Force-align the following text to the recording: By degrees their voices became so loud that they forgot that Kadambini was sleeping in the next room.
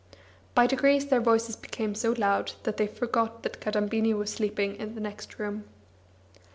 By 0.55 0.65
degrees 0.65 1.05
their 1.05 1.21
voices 1.21 1.55
became 1.55 1.93
so 1.93 2.13
loud 2.17 2.53
that 2.63 2.77
they 2.77 2.87
forgot 2.87 3.43
that 3.43 3.61
Kadambini 3.61 4.15
was 4.15 4.33
sleeping 4.33 4.77
in 4.77 4.95
the 4.95 4.99
next 5.01 5.37
room. 5.37 5.65